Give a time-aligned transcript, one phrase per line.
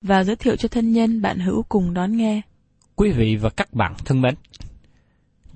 [0.00, 2.40] và giới thiệu cho thân nhân bạn hữu cùng đón nghe.
[2.96, 4.34] Quý vị và các bạn thân mến,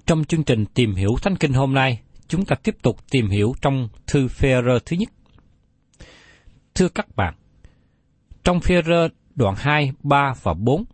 [0.06, 3.54] trong chương trình tìm hiểu Thánh Kinh hôm nay, chúng ta tiếp tục tìm hiểu
[3.62, 5.08] trong thư Phêrô thứ nhất.
[6.74, 7.34] Thưa các bạn,
[8.44, 10.84] trong Phêrô đoạn 2, 3 và 4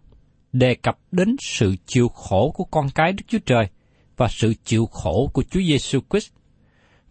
[0.53, 3.69] đề cập đến sự chịu khổ của con cái Đức Chúa Trời
[4.17, 6.33] và sự chịu khổ của Chúa Giêsu Christ.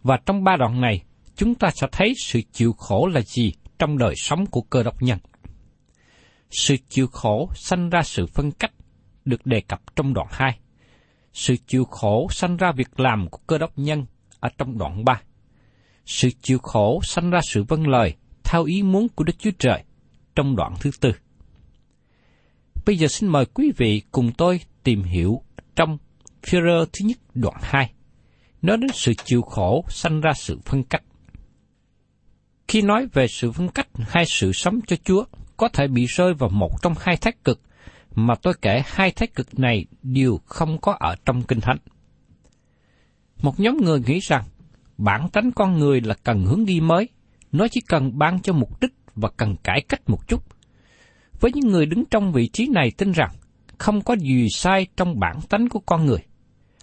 [0.02, 1.02] Và trong ba đoạn này,
[1.36, 5.02] chúng ta sẽ thấy sự chịu khổ là gì trong đời sống của cơ đốc
[5.02, 5.18] nhân.
[6.50, 8.72] Sự chịu khổ sanh ra sự phân cách
[9.24, 10.58] được đề cập trong đoạn 2.
[11.32, 14.06] Sự chịu khổ sanh ra việc làm của cơ đốc nhân
[14.40, 15.22] ở trong đoạn 3.
[16.06, 18.14] Sự chịu khổ sanh ra sự vâng lời
[18.44, 19.84] theo ý muốn của Đức Chúa Trời
[20.36, 21.12] trong đoạn thứ tư.
[22.86, 25.42] Bây giờ xin mời quý vị cùng tôi tìm hiểu
[25.76, 25.98] trong
[26.42, 27.92] Führer thứ nhất đoạn 2,
[28.62, 31.02] nói đến sự chịu khổ sanh ra sự phân cách.
[32.68, 35.24] Khi nói về sự phân cách hay sự sống cho Chúa,
[35.58, 37.60] có thể bị rơi vào một trong hai thái cực,
[38.14, 41.78] mà tôi kể hai thái cực này đều không có ở trong Kinh Thánh.
[43.42, 44.44] Một nhóm người nghĩ rằng,
[44.98, 47.08] bản tánh con người là cần hướng đi mới,
[47.52, 50.44] nó chỉ cần ban cho mục đích và cần cải cách một chút.
[51.40, 53.30] Với những người đứng trong vị trí này tin rằng,
[53.78, 56.20] không có gì sai trong bản tánh của con người.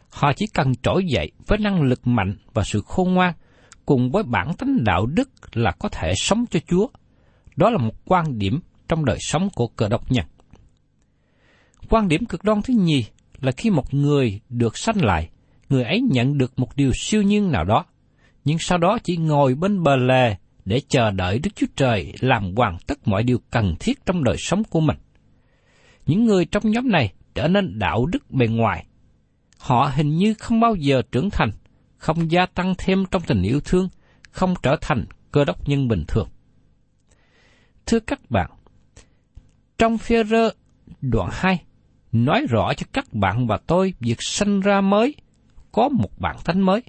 [0.09, 3.33] Họ chỉ cần trỗi dậy với năng lực mạnh và sự khôn ngoan,
[3.85, 6.87] cùng với bản tánh đạo đức là có thể sống cho Chúa.
[7.55, 10.25] Đó là một quan điểm trong đời sống của cơ đốc nhân.
[11.89, 13.05] Quan điểm cực đoan thứ nhì
[13.41, 15.29] là khi một người được sanh lại,
[15.69, 17.85] người ấy nhận được một điều siêu nhiên nào đó,
[18.45, 20.35] nhưng sau đó chỉ ngồi bên bờ lề
[20.65, 24.35] để chờ đợi Đức Chúa Trời làm hoàn tất mọi điều cần thiết trong đời
[24.37, 24.97] sống của mình.
[26.05, 28.85] Những người trong nhóm này trở nên đạo đức bề ngoài.
[29.57, 31.49] Họ hình như không bao giờ trưởng thành,
[31.97, 33.89] không gia tăng thêm trong tình yêu thương,
[34.31, 36.27] không trở thành cơ đốc nhân bình thường.
[37.85, 38.51] Thưa các bạn,
[39.77, 40.49] trong phía rơ
[41.01, 41.63] đoạn 2,
[42.11, 45.15] nói rõ cho các bạn và tôi việc sanh ra mới,
[45.71, 46.83] có một bản tánh mới,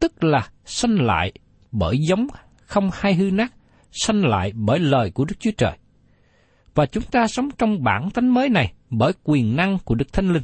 [0.00, 1.32] tức là sanh lại
[1.72, 2.26] bởi giống
[2.56, 3.52] không hay hư nát,
[3.90, 5.78] sanh lại bởi lời của Đức Chúa Trời.
[6.74, 10.32] Và chúng ta sống trong bản tánh mới này bởi quyền năng của Đức Thánh
[10.32, 10.42] Linh.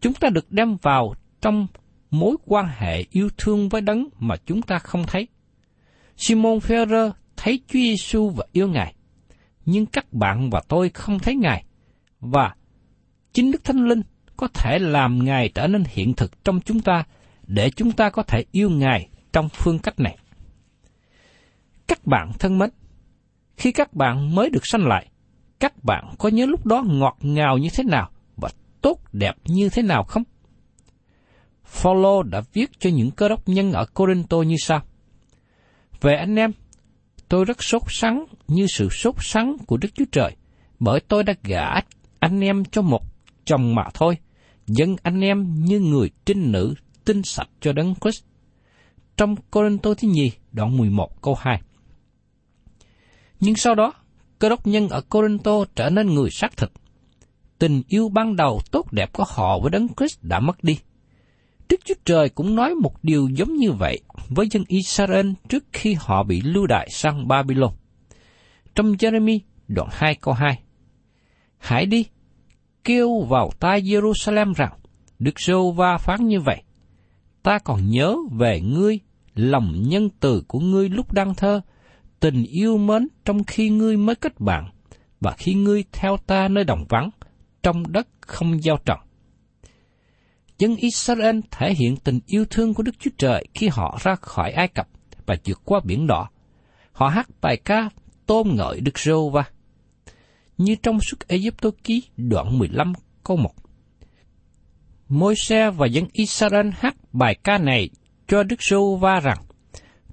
[0.00, 1.66] Chúng ta được đem vào trong
[2.10, 5.28] mối quan hệ yêu thương với đấng mà chúng ta không thấy.
[6.16, 7.10] Simon Ferrer
[7.42, 8.94] thấy Chúa Giêsu và yêu Ngài,
[9.64, 11.64] nhưng các bạn và tôi không thấy Ngài,
[12.20, 12.54] và
[13.32, 14.02] chính Đức Thánh Linh
[14.36, 17.04] có thể làm Ngài trở nên hiện thực trong chúng ta
[17.46, 20.18] để chúng ta có thể yêu Ngài trong phương cách này.
[21.86, 22.70] Các bạn thân mến,
[23.56, 25.10] khi các bạn mới được sanh lại,
[25.60, 28.48] các bạn có nhớ lúc đó ngọt ngào như thế nào và
[28.80, 30.22] tốt đẹp như thế nào không?
[31.64, 34.82] Phaolô đã viết cho những cơ đốc nhân ở Corinto như sau.
[36.00, 36.52] Về anh em,
[37.32, 40.36] tôi rất sốt sắng như sự sốt sắng của Đức Chúa Trời,
[40.78, 41.66] bởi tôi đã gả
[42.18, 43.02] anh em cho một
[43.44, 44.18] chồng mà thôi,
[44.66, 46.74] dân anh em như người trinh nữ
[47.04, 48.24] tinh sạch cho đấng Christ.
[49.16, 51.62] Trong Corinto thứ nhì, đoạn 11 câu 2.
[53.40, 53.92] Nhưng sau đó,
[54.38, 56.72] cơ đốc nhân ở Corinto trở nên người xác thực
[57.58, 60.78] Tình yêu ban đầu tốt đẹp của họ với đấng Christ đã mất đi.
[61.72, 65.96] Đức Chúa Trời cũng nói một điều giống như vậy với dân Israel trước khi
[66.00, 67.72] họ bị lưu đại sang Babylon.
[68.74, 69.38] Trong Jeremy
[69.68, 70.62] đoạn 2 câu 2
[71.58, 72.06] Hãy đi,
[72.84, 74.72] kêu vào tai Jerusalem rằng,
[75.18, 76.62] Đức Sô Va phán như vậy.
[77.42, 79.00] Ta còn nhớ về ngươi,
[79.34, 81.60] lòng nhân từ của ngươi lúc đang thơ,
[82.20, 84.70] tình yêu mến trong khi ngươi mới kết bạn,
[85.20, 87.10] và khi ngươi theo ta nơi đồng vắng,
[87.62, 89.00] trong đất không giao trọng
[90.62, 94.52] Dân Israel thể hiện tình yêu thương của Đức Chúa Trời khi họ ra khỏi
[94.52, 94.88] Ai Cập
[95.26, 96.28] và vượt qua biển đỏ.
[96.92, 97.88] Họ hát bài ca
[98.26, 99.44] tôn ngợi Đức Rô Va.
[100.58, 102.92] Như trong suốt Egypto ký đoạn 15
[103.24, 103.50] câu 1.
[105.08, 107.90] Môi-se và dân Israel hát bài ca này
[108.28, 109.38] cho Đức Rô Va rằng,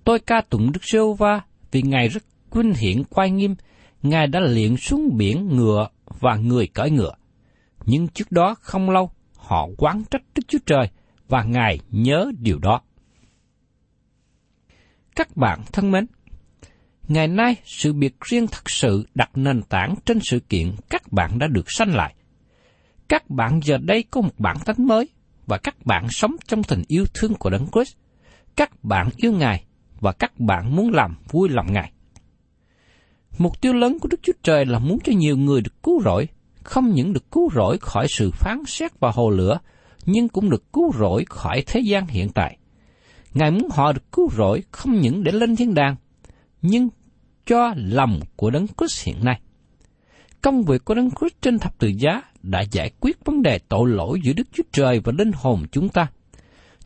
[0.03, 1.41] Tôi ca tụng Đức Rô Va
[1.71, 3.55] vì Ngài rất vinh hiển quay nghiêm,
[4.03, 5.87] Ngài đã luyện xuống biển ngựa
[6.19, 7.13] và người cởi ngựa.
[7.85, 9.11] Nhưng trước đó không lâu,
[9.49, 10.89] họ quán trách Đức Chúa Trời
[11.27, 12.81] và Ngài nhớ điều đó.
[15.15, 16.05] Các bạn thân mến,
[17.07, 21.39] ngày nay sự biệt riêng thật sự đặt nền tảng trên sự kiện các bạn
[21.39, 22.15] đã được sanh lại.
[23.07, 25.09] Các bạn giờ đây có một bản tánh mới
[25.45, 27.95] và các bạn sống trong tình yêu thương của Đấng Christ.
[28.55, 29.63] Các bạn yêu Ngài
[29.99, 31.91] và các bạn muốn làm vui lòng Ngài.
[33.37, 36.27] Mục tiêu lớn của Đức Chúa Trời là muốn cho nhiều người được cứu rỗi
[36.63, 39.59] không những được cứu rỗi khỏi sự phán xét và hồ lửa,
[40.05, 42.57] nhưng cũng được cứu rỗi khỏi thế gian hiện tại.
[43.33, 45.95] Ngài muốn họ được cứu rỗi không những để lên thiên đàng,
[46.61, 46.89] nhưng
[47.45, 49.41] cho lòng của Đấng Christ hiện nay.
[50.41, 53.89] Công việc của Đấng Christ trên thập tự giá đã giải quyết vấn đề tội
[53.89, 56.07] lỗi giữa Đức Chúa Trời và linh hồn chúng ta.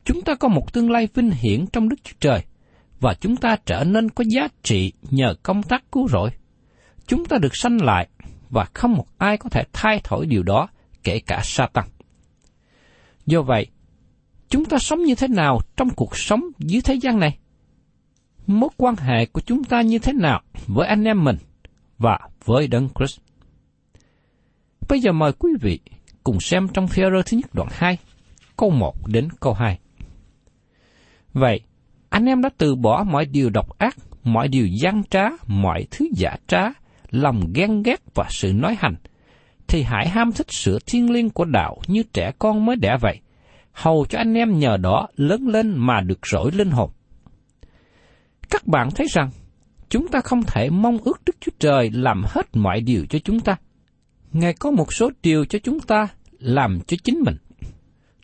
[0.06, 2.44] Chúng ta có một tương lai vinh hiển trong Đức Chúa Trời,
[3.00, 6.30] và chúng ta trở nên có giá trị nhờ công tác cứu rỗi.
[7.08, 8.08] Chúng ta được sanh lại
[8.54, 10.68] và không một ai có thể thay đổi điều đó,
[11.04, 11.86] kể cả Satan.
[13.26, 13.68] Do vậy,
[14.50, 17.38] chúng ta sống như thế nào trong cuộc sống dưới thế gian này?
[18.48, 21.38] Mối quan hệ của chúng ta như thế nào với anh em mình
[21.98, 23.20] và với Đấng Christ?
[24.90, 25.80] Bây giờ mời quý vị
[26.24, 27.98] cùng xem trong phi thứ nhất đoạn 2,
[28.58, 29.80] câu 1 đến câu 2.
[31.34, 31.62] Vậy,
[32.10, 36.06] anh em đã từ bỏ mọi điều độc ác, mọi điều gian trá, mọi thứ
[36.16, 36.70] giả trá,
[37.14, 38.96] lòng ghen ghét và sự nói hành,
[39.68, 43.20] thì hãy ham thích sự thiên liêng của đạo như trẻ con mới đẻ vậy,
[43.72, 46.90] hầu cho anh em nhờ đó lớn lên mà được rỗi linh hồn.
[48.50, 49.30] Các bạn thấy rằng,
[49.90, 53.40] chúng ta không thể mong ước Đức Chúa Trời làm hết mọi điều cho chúng
[53.40, 53.56] ta.
[54.32, 56.08] Ngài có một số điều cho chúng ta
[56.40, 57.38] làm cho chính mình.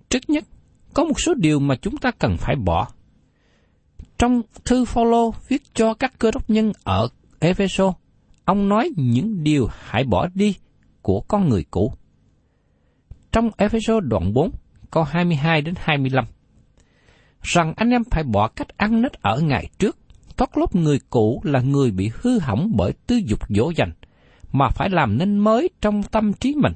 [0.09, 0.43] Trước nhất,
[0.93, 2.87] có một số điều mà chúng ta cần phải bỏ.
[4.17, 7.07] Trong thư Phaolô viết cho các cơ đốc nhân ở
[7.39, 7.93] Ephesos,
[8.49, 10.55] ông nói những điều hãy bỏ đi
[11.01, 11.93] của con người cũ.
[13.31, 14.51] Trong Ephesos đoạn 4,
[14.91, 16.25] câu 22 đến 25,
[17.41, 19.97] rằng anh em phải bỏ cách ăn nết ở ngày trước,
[20.37, 23.91] thoát lốt người cũ là người bị hư hỏng bởi tư dục dỗ dành,
[24.51, 26.73] mà phải làm nên mới trong tâm trí mình.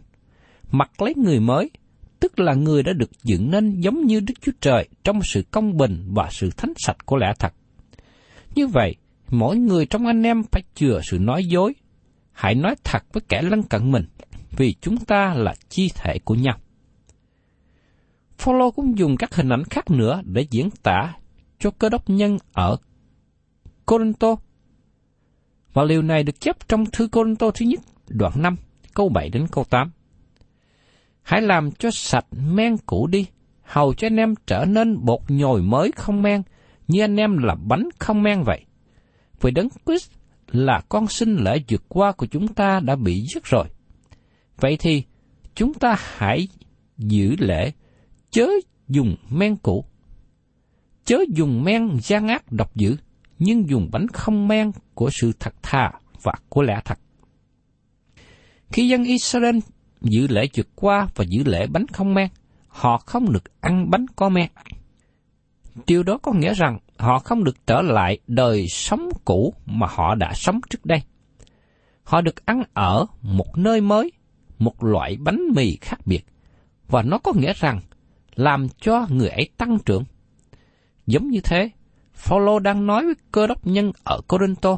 [0.72, 1.72] Mặc lấy người mới,
[2.20, 5.78] tức là người đã được dựng nên giống như Đức Chúa Trời trong sự công
[5.78, 7.54] bình và sự thánh sạch của lẽ thật.
[8.56, 8.96] Như vậy,
[9.30, 11.74] mỗi người trong anh em phải chừa sự nói dối.
[12.32, 14.06] Hãy nói thật với kẻ lân cận mình,
[14.58, 16.58] vì chúng ta là chi thể của nhau.
[18.38, 21.14] Phaolô cũng dùng các hình ảnh khác nữa để diễn tả
[21.60, 22.78] cho cơ đốc nhân ở
[23.86, 24.36] Corinto.
[25.74, 28.56] Và điều này được chép trong thư Corinto thứ nhất, đoạn 5,
[28.94, 29.92] câu 7 đến câu 8.
[31.22, 33.26] Hãy làm cho sạch men cũ đi,
[33.64, 36.42] hầu cho anh em trở nên bột nhồi mới không men,
[36.88, 38.66] như anh em là bánh không men vậy
[39.44, 40.12] vì đấng Christ
[40.48, 43.66] là con sinh lễ vượt qua của chúng ta đã bị giết rồi.
[44.60, 45.04] Vậy thì,
[45.56, 46.48] chúng ta hãy
[46.98, 47.72] giữ lễ,
[48.32, 48.48] chớ
[48.90, 49.86] dùng men cũ.
[51.06, 52.96] Chớ dùng men gian ác độc dữ,
[53.40, 57.00] nhưng dùng bánh không men của sự thật thà và của lẽ thật.
[58.72, 59.58] Khi dân Israel
[60.02, 62.28] giữ lễ vượt qua và giữ lễ bánh không men,
[62.68, 64.50] họ không được ăn bánh có men.
[65.88, 70.16] Điều đó có nghĩa rằng họ không được trở lại đời sống cũ mà họ
[70.16, 71.02] đã sống trước đây.
[72.04, 74.12] Họ được ăn ở một nơi mới,
[74.60, 76.26] một loại bánh mì khác biệt,
[76.88, 77.80] và nó có nghĩa rằng
[78.36, 80.04] làm cho người ấy tăng trưởng.
[81.06, 81.70] Giống như thế,
[82.14, 84.78] Phaolô đang nói với cơ đốc nhân ở Corinto,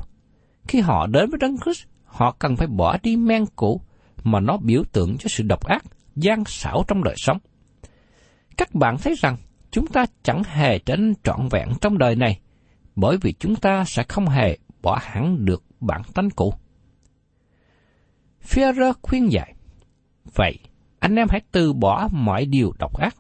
[0.67, 3.81] khi họ đến với Đấng Christ, họ cần phải bỏ đi men cũ
[4.23, 5.83] mà nó biểu tượng cho sự độc ác,
[6.15, 7.37] gian xảo trong đời sống.
[8.57, 9.37] Các bạn thấy rằng
[9.75, 12.39] chúng ta chẳng hề trở nên trọn vẹn trong đời này,
[12.95, 16.53] bởi vì chúng ta sẽ không hề bỏ hẳn được bản tánh cũ.
[18.43, 19.53] Führer khuyên dạy,
[20.35, 20.59] vậy
[20.99, 23.15] anh em hãy từ bỏ mọi điều độc ác.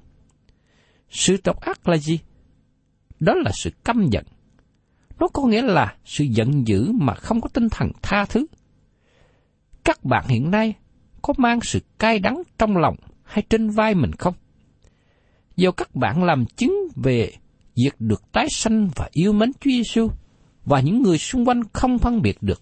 [1.09, 2.19] Sự độc ác là gì?
[3.19, 4.25] Đó là sự căm giận.
[5.19, 8.45] Nó có nghĩa là sự giận dữ mà không có tinh thần tha thứ.
[9.83, 10.73] Các bạn hiện nay
[11.21, 14.33] có mang sự cay đắng trong lòng hay trên vai mình không?
[15.57, 17.31] Do các bạn làm chứng về
[17.75, 20.09] việc được tái sanh và yêu mến Chúa Giêsu
[20.65, 22.61] và những người xung quanh không phân biệt được.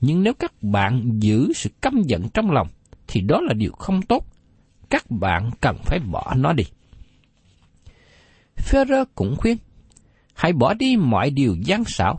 [0.00, 2.68] Nhưng nếu các bạn giữ sự căm giận trong lòng,
[3.06, 4.26] thì đó là điều không tốt.
[4.90, 6.64] Các bạn cần phải bỏ nó đi.
[8.56, 9.56] Phêrô cũng khuyên,
[10.34, 12.18] hãy bỏ đi mọi điều gian xảo.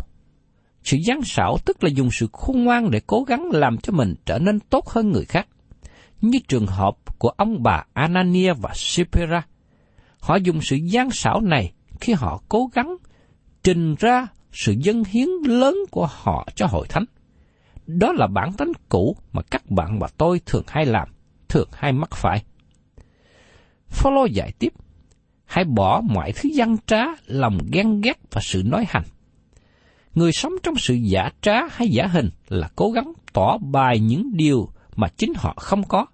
[0.83, 4.15] Sự gian xảo tức là dùng sự khôn ngoan để cố gắng làm cho mình
[4.25, 5.47] trở nên tốt hơn người khác.
[6.21, 9.41] Như trường hợp của ông bà Anania và Sipera.
[10.27, 12.97] Họ dùng sự gian xảo này khi họ cố gắng
[13.63, 17.05] trình ra sự dân hiến lớn của họ cho hội thánh.
[17.85, 21.07] Đó là bản tính cũ mà các bạn và tôi thường hay làm,
[21.49, 22.43] thường hay mắc phải.
[23.87, 24.73] Phaolô giải tiếp,
[25.45, 29.05] hãy bỏ mọi thứ gian trá, lòng ghen ghét và sự nói hành.
[30.13, 34.29] Người sống trong sự giả trá hay giả hình là cố gắng tỏ bài những
[34.33, 36.05] điều mà chính họ không có.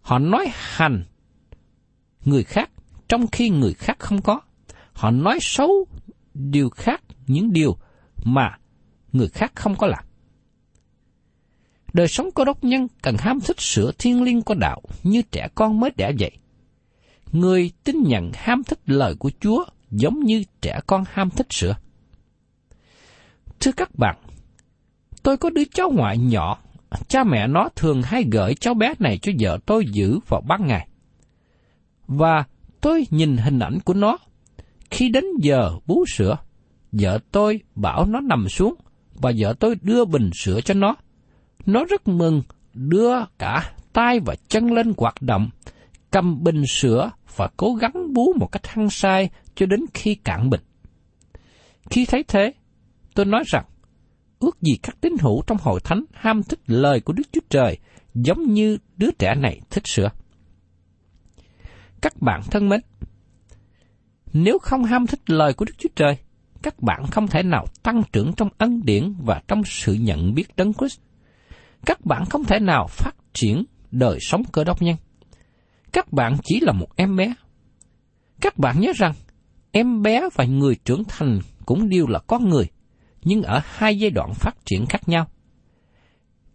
[0.00, 1.04] Họ nói hành
[2.24, 2.70] người khác
[3.08, 4.40] trong khi người khác không có.
[4.92, 5.86] Họ nói xấu
[6.34, 7.76] điều khác, những điều
[8.24, 8.58] mà
[9.12, 10.04] người khác không có làm.
[11.92, 15.48] Đời sống cơ đốc nhân cần ham thích sữa thiên liêng của đạo như trẻ
[15.54, 16.30] con mới đẻ dậy.
[17.32, 21.76] Người tin nhận ham thích lời của Chúa giống như trẻ con ham thích sữa.
[23.60, 24.16] Thưa các bạn,
[25.22, 26.58] tôi có đứa cháu ngoại nhỏ,
[27.08, 30.66] cha mẹ nó thường hay gửi cháu bé này cho vợ tôi giữ vào ban
[30.66, 30.88] ngày.
[32.06, 32.44] Và
[32.86, 34.18] tôi nhìn hình ảnh của nó.
[34.90, 36.36] Khi đến giờ bú sữa,
[36.92, 38.74] vợ tôi bảo nó nằm xuống
[39.14, 40.96] và vợ tôi đưa bình sữa cho nó.
[41.66, 42.42] Nó rất mừng,
[42.74, 45.50] đưa cả tay và chân lên hoạt động,
[46.10, 50.50] cầm bình sữa và cố gắng bú một cách hăng say cho đến khi cạn
[50.50, 50.60] bình.
[51.90, 52.52] Khi thấy thế,
[53.14, 53.64] tôi nói rằng,
[54.38, 57.78] ước gì các tín hữu trong hội thánh ham thích lời của Đức Chúa Trời
[58.14, 60.08] giống như đứa trẻ này thích sữa.
[62.06, 62.80] Các bạn thân mến,
[64.32, 66.16] nếu không ham thích lời của Đức Chúa Trời,
[66.62, 70.56] các bạn không thể nào tăng trưởng trong ân điển và trong sự nhận biết
[70.56, 71.00] đấng Christ.
[71.86, 74.96] Các bạn không thể nào phát triển đời sống cơ đốc nhân.
[75.92, 77.34] Các bạn chỉ là một em bé.
[78.40, 79.12] Các bạn nhớ rằng,
[79.72, 82.66] em bé và người trưởng thành cũng đều là con người,
[83.24, 85.26] nhưng ở hai giai đoạn phát triển khác nhau.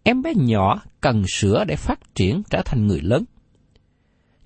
[0.02, 3.24] Em bé nhỏ cần sữa để phát triển trở thành người lớn.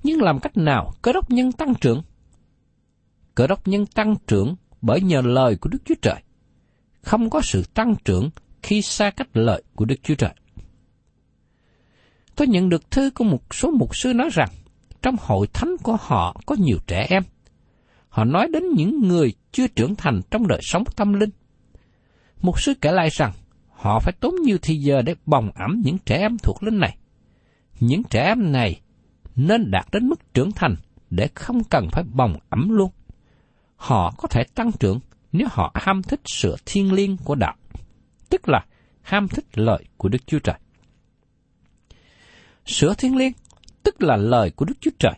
[0.06, 2.02] Nhưng làm cách nào cơ đốc nhân tăng trưởng?
[3.34, 6.22] Cơ đốc nhân tăng trưởng bởi nhờ lời của Đức Chúa Trời.
[7.02, 8.30] Không có sự tăng trưởng
[8.62, 10.30] khi xa cách lời của Đức Chúa Trời.
[12.36, 14.48] Tôi nhận được thư của một số mục sư nói rằng,
[15.02, 17.22] trong hội thánh của họ có nhiều trẻ em.
[18.08, 21.30] Họ nói đến những người chưa trưởng thành trong đời sống tâm linh.
[22.40, 23.32] Mục sư kể lại rằng,
[23.70, 26.96] họ phải tốn nhiều thời giờ để bồng ẩm những trẻ em thuộc linh này.
[27.80, 28.80] Những trẻ em này
[29.36, 30.76] nên đạt đến mức trưởng thành
[31.10, 32.90] để không cần phải bồng ẩm luôn.
[33.76, 35.00] Họ có thể tăng trưởng
[35.32, 37.54] nếu họ ham thích sự thiên liêng của đạo,
[38.30, 38.64] tức là
[39.02, 40.56] ham thích lời của Đức Chúa Trời.
[42.66, 43.32] Sửa thiên liêng,
[43.82, 45.12] tức là lời của Đức Chúa Trời.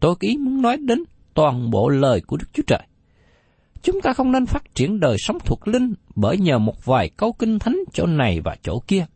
[0.00, 1.02] Tôi ý muốn nói đến
[1.34, 2.82] toàn bộ lời của Đức Chúa Trời.
[3.82, 7.32] Chúng ta không nên phát triển đời sống thuộc linh bởi nhờ một vài câu
[7.32, 9.06] kinh thánh chỗ này và chỗ kia.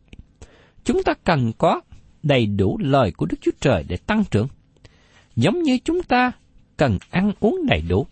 [0.84, 1.80] Chúng ta cần có
[2.22, 4.48] đầy đủ lời của Đức Chúa Trời để tăng trưởng.
[5.36, 6.32] Giống như chúng ta
[6.76, 8.06] cần ăn uống đầy đủ.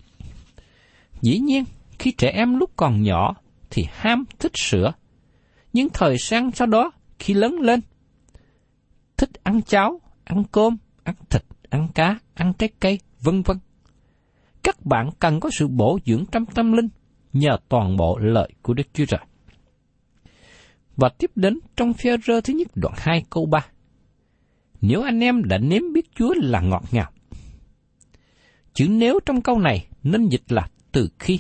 [1.21, 1.65] Dĩ nhiên,
[1.99, 3.35] khi trẻ em lúc còn nhỏ
[3.71, 4.93] thì ham thích sữa,
[5.73, 7.81] nhưng thời gian sau đó khi lớn lên,
[9.17, 13.59] thích ăn cháo, ăn cơm, ăn thịt, ăn cá, ăn trái cây, vân vân.
[14.62, 16.88] Các bạn cần có sự bổ dưỡng trong tâm linh
[17.33, 19.21] nhờ toàn bộ lợi của Đức Chúa Trời.
[20.97, 23.67] Và tiếp đến trong phía rơ thứ nhất đoạn 2 câu 3.
[24.80, 27.11] Nếu anh em đã nếm biết Chúa là ngọt ngào.
[28.75, 31.38] Chữ nếu trong câu này nên dịch là từ khi.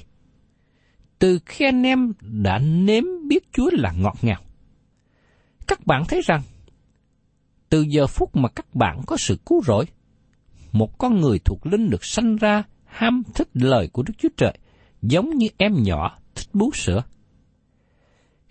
[1.18, 4.40] Từ khi anh em đã nếm biết Chúa là ngọt ngào.
[5.66, 6.42] Các bạn thấy rằng,
[7.68, 9.84] từ giờ phút mà các bạn có sự cứu rỗi,
[10.72, 14.58] một con người thuộc linh được sanh ra ham thích lời của Đức Chúa Trời,
[15.02, 17.02] giống như em nhỏ thích bú sữa.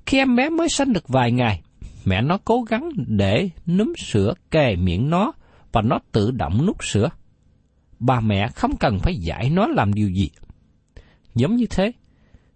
[0.06, 1.62] Khi em bé mới sanh được vài ngày,
[2.08, 5.32] mẹ nó cố gắng để núm sữa kề miệng nó
[5.72, 7.10] và nó tự động nút sữa.
[8.00, 10.30] Bà mẹ không cần phải dạy nó làm điều gì.
[11.36, 11.92] Giống như thế,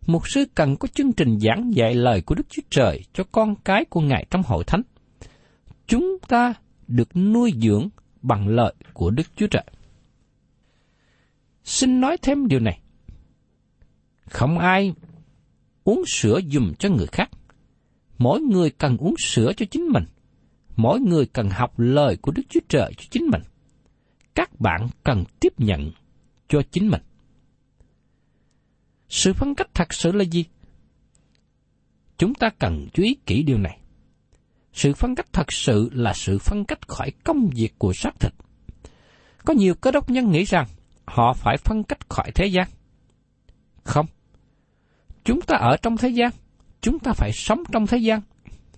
[0.08, 3.55] mục sư cần có chương trình giảng dạy lời của Đức Chúa Trời cho con
[3.55, 4.81] cái của Ngài trong hội thánh.
[5.88, 6.53] Chúng ta
[6.88, 7.89] được nuôi dưỡng
[8.22, 9.65] bằng lợi của Đức Chúa Trời.
[11.63, 12.79] Xin nói thêm điều này.
[14.29, 14.93] Không ai
[15.84, 17.30] uống sữa dùm cho người khác.
[18.21, 20.03] Mỗi người cần uống sữa cho chính mình.
[20.75, 23.41] Mỗi người cần học lời của Đức Chúa Trời cho chính mình.
[24.35, 25.91] Các bạn cần tiếp nhận
[26.49, 27.01] cho chính mình.
[29.09, 30.45] Sự phân cách thật sự là gì?
[32.17, 33.79] Chúng ta cần chú ý kỹ điều này.
[34.73, 38.33] Sự phân cách thật sự là sự phân cách khỏi công việc của xác thịt.
[39.45, 40.67] Có nhiều cơ đốc nhân nghĩ rằng
[41.05, 42.67] họ phải phân cách khỏi thế gian.
[43.83, 44.05] Không.
[45.23, 46.31] Chúng ta ở trong thế gian,
[46.81, 48.21] chúng ta phải sống trong thế gian,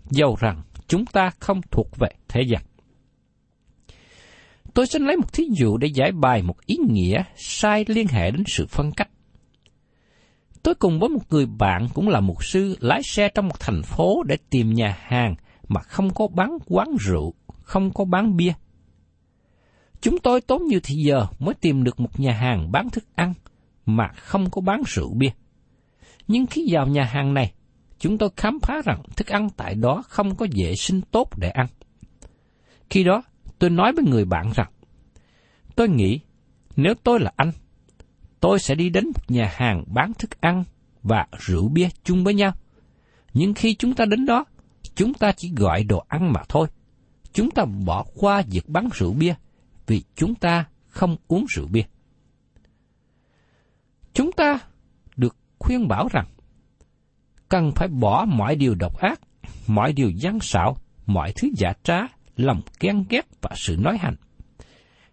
[0.09, 2.61] dầu rằng chúng ta không thuộc về thế gian.
[4.73, 8.31] Tôi xin lấy một thí dụ để giải bài một ý nghĩa sai liên hệ
[8.31, 9.09] đến sự phân cách.
[10.63, 13.81] Tôi cùng với một người bạn cũng là một sư lái xe trong một thành
[13.83, 15.35] phố để tìm nhà hàng
[15.67, 18.53] mà không có bán quán rượu, không có bán bia.
[20.01, 23.33] Chúng tôi tốn nhiều thời giờ mới tìm được một nhà hàng bán thức ăn
[23.85, 25.31] mà không có bán rượu bia.
[26.27, 27.53] Nhưng khi vào nhà hàng này,
[28.03, 31.49] chúng tôi khám phá rằng thức ăn tại đó không có vệ sinh tốt để
[31.49, 31.67] ăn.
[32.89, 33.23] Khi đó,
[33.59, 34.71] tôi nói với người bạn rằng,
[35.75, 36.19] tôi nghĩ
[36.75, 37.51] nếu tôi là anh,
[38.39, 40.63] tôi sẽ đi đến một nhà hàng bán thức ăn
[41.03, 42.51] và rượu bia chung với nhau.
[43.33, 44.45] Nhưng khi chúng ta đến đó,
[44.95, 46.67] chúng ta chỉ gọi đồ ăn mà thôi.
[47.33, 49.35] Chúng ta bỏ qua việc bán rượu bia
[49.87, 51.83] vì chúng ta không uống rượu bia.
[54.13, 54.59] Chúng ta
[55.15, 56.25] được khuyên bảo rằng
[57.53, 59.21] cần phải bỏ mọi điều độc ác,
[59.67, 61.99] mọi điều gian xạo, mọi thứ giả trá,
[62.35, 64.15] lòng ghen ghét và sự nói hành.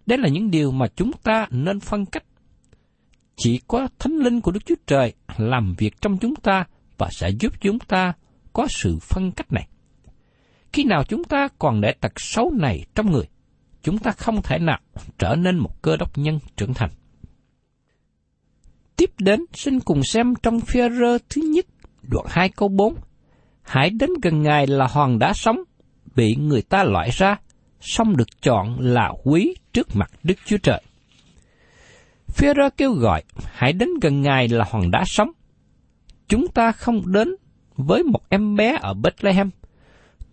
[0.06, 2.24] Đây là những điều mà chúng ta nên phân cách.
[3.36, 6.64] Chỉ có Thánh Linh của Đức Chúa Trời làm việc trong chúng ta
[6.98, 8.12] và sẽ giúp chúng ta
[8.52, 9.68] có sự phân cách này.
[10.72, 13.28] Khi nào chúng ta còn để tật xấu này trong người,
[13.82, 14.80] chúng ta không thể nào
[15.18, 16.90] trở nên một cơ đốc nhân trưởng thành.
[18.96, 21.66] Tiếp đến, xin cùng xem trong phi rơ thứ nhất,
[22.10, 22.94] đoạn 2 câu 4.
[23.62, 25.58] Hãy đến gần Ngài là hòn đá sống,
[26.14, 27.36] bị người ta loại ra,
[27.80, 30.82] xong được chọn là quý trước mặt Đức Chúa Trời.
[32.28, 35.30] phía rơ kêu gọi, hãy đến gần Ngài là hòn đá sống.
[36.28, 37.28] Chúng ta không đến
[37.76, 39.50] với một em bé ở Bethlehem.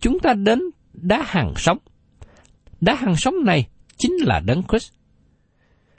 [0.00, 0.62] Chúng ta đến
[0.92, 1.78] đá hàng sống.
[2.80, 4.92] Đá hàng sống này chính là Đấng Christ.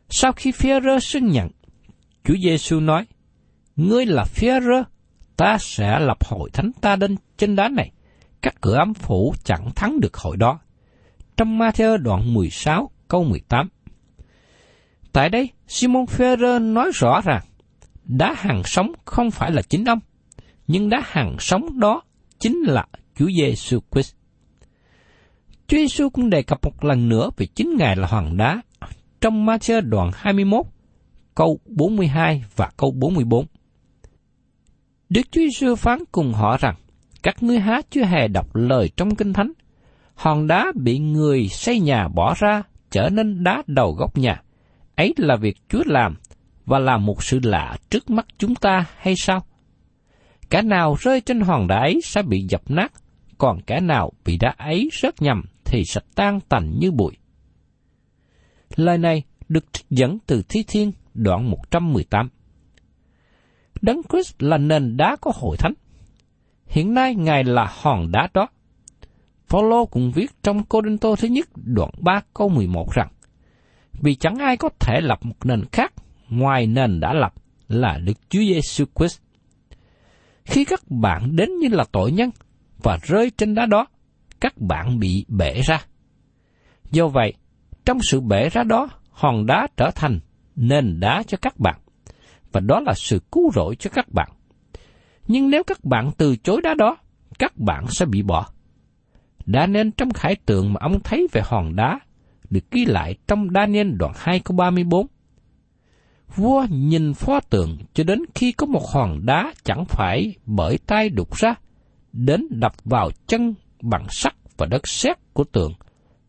[0.09, 1.49] Sau khi phía rơ xưng nhận,
[2.23, 3.05] Chúa Giêsu nói,
[3.75, 4.83] Ngươi là phía rơ
[5.39, 7.91] ta sẽ lập hội thánh ta đến trên đá này.
[8.41, 10.59] Các cửa ấm phủ chẳng thắng được hội đó.
[11.37, 13.69] Trong Matthew đoạn 16 câu 18.
[15.11, 17.41] Tại đây, Simon Phi-rơ nói rõ rằng
[18.03, 19.99] đá hàng sống không phải là chính ông,
[20.67, 22.01] nhưng đá hàng sống đó
[22.39, 24.15] chính là Chúa Giêsu Christ.
[25.67, 28.61] Chúa Giêsu cũng đề cập một lần nữa về chính Ngài là hoàng đá
[29.21, 30.65] trong Matthew đoạn 21,
[31.35, 33.45] câu 42 và câu 44.
[35.09, 36.75] Đức Chúa Giêsu phán cùng họ rằng,
[37.23, 39.51] các ngươi há chưa hề đọc lời trong Kinh Thánh.
[40.15, 44.41] Hòn đá bị người xây nhà bỏ ra trở nên đá đầu góc nhà.
[44.95, 46.15] Ấy là việc Chúa làm
[46.65, 49.45] và là một sự lạ trước mắt chúng ta hay sao?
[50.49, 52.91] Cả nào rơi trên hòn đá ấy sẽ bị dập nát,
[53.37, 57.11] còn cả nào bị đá ấy rớt nhầm thì sẽ tan tành như bụi.
[58.75, 62.29] Lời này được trích dẫn từ Thi Thiên đoạn 118.
[63.81, 65.73] Đấng Christ là nền đá của hội thánh.
[66.67, 68.47] Hiện nay Ngài là hòn đá đó.
[69.47, 73.07] Phaolô cũng viết trong Cô Đinh Tô thứ nhất đoạn 3 câu 11 rằng
[73.93, 75.93] Vì chẳng ai có thể lập một nền khác
[76.29, 77.33] ngoài nền đã lập
[77.67, 79.19] là Đức Chúa Giêsu Christ.
[80.45, 82.29] Khi các bạn đến như là tội nhân
[82.83, 83.87] và rơi trên đá đó,
[84.41, 85.81] các bạn bị bể ra.
[86.91, 87.33] Do vậy,
[87.85, 90.19] trong sự bể ra đó, hòn đá trở thành
[90.55, 91.79] nền đá cho các bạn,
[92.51, 94.29] và đó là sự cứu rỗi cho các bạn.
[95.27, 96.97] Nhưng nếu các bạn từ chối đá đó,
[97.39, 98.47] các bạn sẽ bị bỏ.
[99.45, 101.99] Đã nên trong khải tượng mà ông thấy về hòn đá,
[102.49, 105.07] được ghi lại trong Daniel đoạn 2 câu 34.
[106.35, 111.09] Vua nhìn pho tượng cho đến khi có một hòn đá chẳng phải bởi tay
[111.09, 111.55] đục ra,
[112.13, 115.73] đến đập vào chân bằng sắt và đất sét của tượng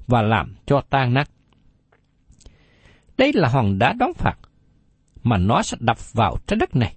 [0.07, 1.31] và làm cho tan nát.
[3.19, 4.37] Đây là hòn đá đón phạt,
[5.23, 6.97] mà nó sẽ đập vào trái đất này.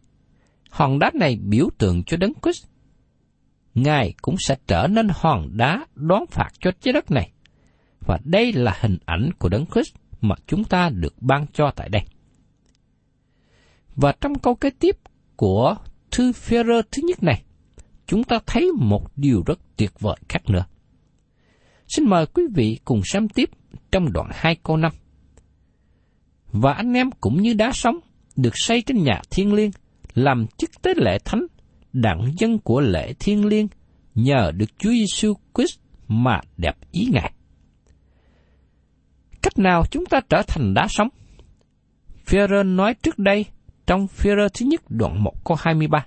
[0.69, 2.65] Hòn đá này biểu tượng cho đấng Christ.
[3.75, 7.31] Ngài cũng sẽ trở nên hòn đá đón phạt cho trái đất này.
[7.99, 11.89] Và đây là hình ảnh của đấng Christ mà chúng ta được ban cho tại
[11.89, 12.01] đây.
[13.95, 14.97] Và trong câu kế tiếp
[15.36, 15.75] của
[16.12, 17.43] thư Phêrô thứ nhất này,
[18.05, 20.65] chúng ta thấy một điều rất tuyệt vời khác nữa.
[21.88, 23.49] Xin mời quý vị cùng xem tiếp
[23.91, 24.91] trong đoạn 2 câu 5.
[26.51, 27.99] Và anh em cũng như đá sống,
[28.36, 29.72] được xây trên nhà thiên liêng,
[30.13, 31.46] làm chức tế lễ thánh,
[31.93, 33.67] đặng dân của lễ thiên liêng,
[34.15, 37.34] nhờ được Chúa Giêsu Christ mà đẹp ý Ngài.
[39.41, 41.08] Cách nào chúng ta trở thành đá sống?
[42.26, 43.46] Phêrô nói trước đây
[43.88, 46.06] trong Phêrô thứ nhất đoạn 1 câu 23.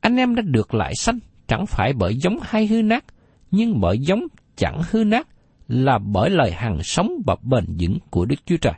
[0.00, 3.04] Anh em đã được lại sanh chẳng phải bởi giống hay hư nát,
[3.50, 4.22] nhưng bởi giống
[4.56, 5.28] chẳng hư nát
[5.68, 8.74] là bởi lời hằng sống và bền vững của Đức Chúa Trời.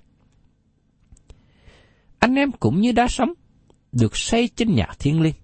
[2.18, 3.32] Anh em cũng như đá sống,
[3.92, 5.34] được xây trên nhà thiên liêng.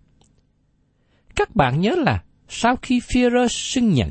[1.34, 4.10] Các bạn nhớ là sau khi Führer xưng nhận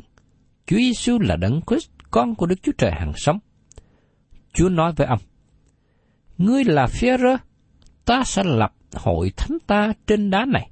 [0.65, 3.39] Chúa Giêsu là Đấng Christ, con của Đức Chúa Trời hàng sống,
[4.53, 5.19] Chúa nói với ông,
[6.37, 7.37] Ngươi là Führer,
[8.05, 10.69] ta sẽ lập hội thánh ta trên đá này.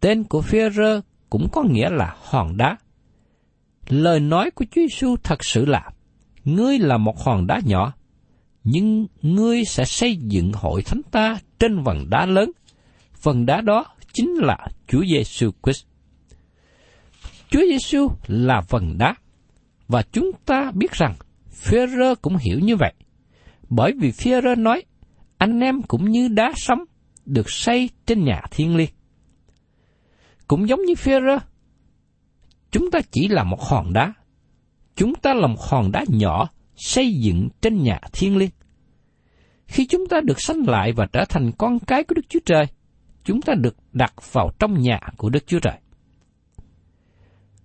[0.00, 2.76] Tên của Führer cũng có nghĩa là hòn đá.
[3.88, 5.90] Lời nói của Chúa Giêsu thật sự là,
[6.44, 7.92] ngươi là một hòn đá nhỏ,
[8.68, 12.50] nhưng ngươi sẽ xây dựng hội thánh ta trên vần đá lớn.
[13.22, 15.84] Vần đá đó chính là Chúa Giêsu Christ.
[17.50, 19.14] Chúa Giêsu là vần đá,
[19.88, 21.14] và chúng ta biết rằng
[21.50, 22.92] Phêrô cũng hiểu như vậy,
[23.68, 24.82] bởi vì Phêrô nói,
[25.38, 26.78] anh em cũng như đá sống
[27.26, 28.90] được xây trên nhà thiên liêng.
[30.48, 31.38] Cũng giống như Phêrô,
[32.70, 34.12] chúng ta chỉ là một hòn đá.
[34.96, 38.50] Chúng ta là một hòn đá nhỏ xây dựng trên nhà thiên liêng.
[39.66, 42.66] Khi chúng ta được sanh lại và trở thành con cái của Đức Chúa Trời,
[43.24, 45.74] chúng ta được đặt vào trong nhà của Đức Chúa Trời.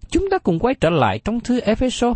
[0.10, 2.14] Chúng ta cùng quay trở lại trong thư Epheso.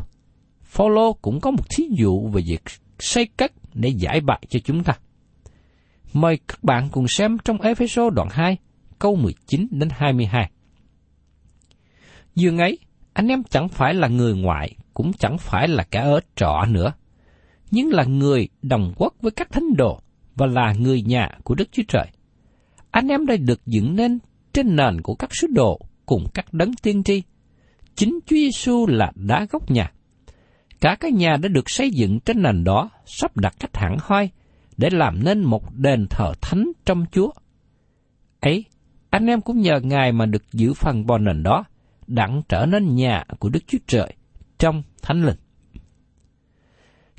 [0.64, 2.62] Phaolô cũng có một thí dụ về việc
[3.00, 4.94] xây cất để giải bại cho chúng ta.
[6.14, 8.58] Mời các bạn cùng xem trong Epheso đoạn 2,
[9.00, 10.52] câu 19 đến 22.
[12.36, 12.80] Dường ấy,
[13.14, 16.94] anh em chẳng phải là người ngoại, cũng chẳng phải là kẻ ở trọ nữa,
[17.72, 20.00] nhưng là người đồng quốc với các thánh đồ
[20.36, 22.08] và là người nhà của Đức Chúa Trời.
[22.92, 24.20] Anh em đây được dựng nên
[24.54, 27.24] trên nền của các sứ đồ cùng các đấng tiên tri.
[27.96, 29.92] Chính Chúa Giêsu là đá gốc nhà.
[30.82, 34.30] Cả cái nhà đã được xây dựng trên nền đó, sắp đặt cách hẳn hoi,
[34.78, 37.32] để làm nên một đền thờ thánh trong Chúa.
[38.40, 38.66] Ấy,
[39.10, 41.64] anh em cũng nhờ Ngài mà được giữ phần bò nền đó,
[42.08, 44.14] đặng trở nên nhà của Đức Chúa Trời
[44.60, 45.38] trong thánh linh.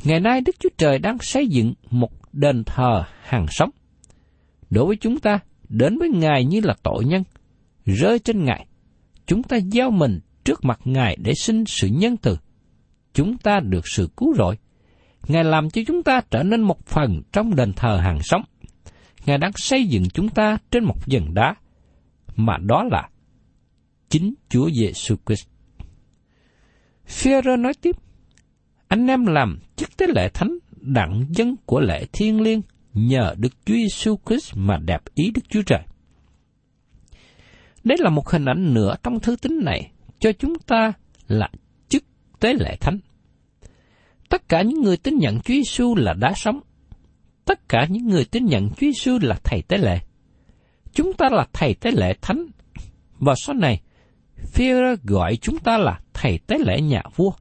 [0.04, 3.70] Ngày nay Đức Chúa Trời đang xây dựng một đền thờ hàng sống.
[4.70, 7.24] Đối với chúng ta, đến với Ngài như là tội nhân,
[7.84, 8.66] rơi trên Ngài,
[9.26, 12.38] chúng ta giao mình trước mặt Ngài để xin sự nhân từ.
[13.14, 14.58] Chúng ta được sự cứu rỗi.
[15.28, 18.42] Ngài làm cho chúng ta trở nên một phần trong đền thờ hàng sống.
[19.26, 21.54] Ngài đang xây dựng chúng ta trên một dần đá,
[22.36, 23.08] mà đó là
[24.08, 25.48] chính Chúa Giêsu Christ.
[27.08, 27.96] Führer nói tiếp,
[28.88, 32.62] anh em làm chức tế lễ thánh đặng dân của lễ thiên liêng
[32.94, 35.80] nhờ Đức Chúa Giêsu Christ mà đẹp ý Đức Chúa Trời.
[37.84, 40.92] Đây là một hình ảnh nữa trong thư tín này cho chúng ta
[41.28, 41.50] là
[41.88, 42.04] chức
[42.40, 42.98] tế lễ thánh.
[44.28, 46.60] Tất cả những người tin nhận Chúa Giêsu là đá sống.
[47.44, 49.98] Tất cả những người tin nhận Chúa Giêsu là thầy tế lễ.
[50.92, 52.46] Chúng ta là thầy tế lễ thánh.
[53.18, 53.80] Và sau này,
[54.54, 57.32] Führer gọi chúng ta là thầy tế lễ nhà vua.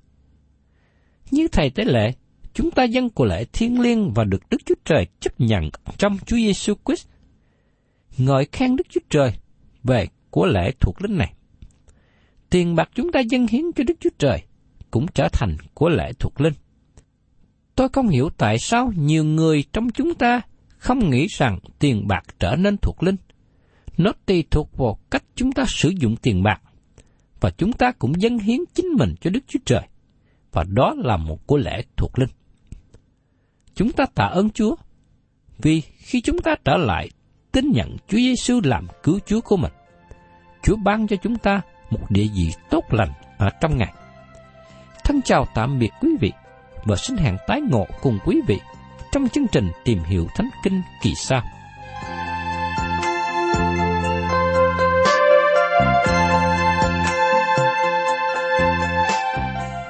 [1.32, 2.14] Như thầy tế lễ,
[2.54, 6.18] chúng ta dân của lễ thiên liêng và được Đức Chúa Trời chấp nhận trong
[6.26, 7.08] Chúa Giêsu Christ.
[8.18, 9.34] Ngợi khen Đức Chúa Trời
[9.84, 11.34] về của lễ thuộc linh này.
[12.50, 14.42] Tiền bạc chúng ta dâng hiến cho Đức Chúa Trời
[14.92, 16.54] cũng trở thành của lễ thuộc linh.
[17.76, 20.42] Tôi không hiểu tại sao nhiều người trong chúng ta
[20.78, 23.16] không nghĩ rằng tiền bạc trở nên thuộc linh.
[23.98, 26.62] Nó tùy thuộc vào cách chúng ta sử dụng tiền bạc
[27.46, 29.82] và chúng ta cũng dâng hiến chính mình cho Đức Chúa Trời.
[30.52, 32.30] Và đó là một của lễ thuộc linh.
[33.76, 34.76] Chúng ta tạ ơn Chúa,
[35.58, 37.10] vì khi chúng ta trở lại
[37.52, 39.72] tin nhận Chúa Giêsu làm cứu Chúa của mình,
[40.64, 43.94] Chúa ban cho chúng ta một địa vị tốt lành ở trong Ngài.
[45.04, 46.32] Thân chào tạm biệt quý vị
[46.86, 48.60] và xin hẹn tái ngộ cùng quý vị
[49.12, 51.44] trong chương trình tìm hiểu Thánh Kinh kỳ sau.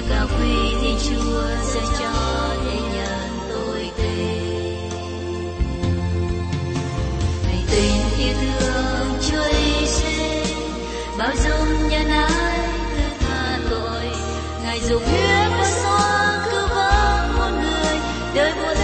[0.00, 0.26] việc cao
[0.82, 2.12] thì Chúa sẽ cho
[2.64, 4.90] thế nhân tôi tin.
[7.46, 10.50] Hãy tin yêu thương Chúa Giêsu
[11.18, 12.58] bao dung nhân ái
[13.20, 14.04] tha tội
[14.64, 17.96] ngài dùng huyết của son cứ vớt một người
[18.34, 18.79] đời buồn